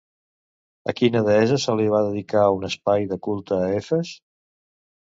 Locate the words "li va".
1.81-2.01